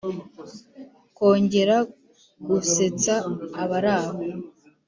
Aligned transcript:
kongera 1.17 1.77
gusetsa 2.47 3.13
abaraho 3.63 4.17